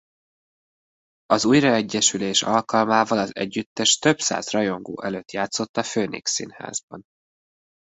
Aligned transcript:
Egy 1.25 1.47
újraegyesülés 1.47 2.43
alkalmával 2.43 3.17
az 3.19 3.35
együttes 3.35 3.97
több 3.97 4.19
száz 4.19 4.49
rajongó 4.51 5.01
előtt 5.01 5.31
játszott 5.31 5.77
a 5.77 5.81
Phoenix 5.81 6.31
Színházban. 6.31 7.03